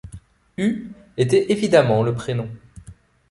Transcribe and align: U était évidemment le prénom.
U 0.57 0.91
était 1.15 1.51
évidemment 1.51 2.01
le 2.01 2.15
prénom. 2.15 2.49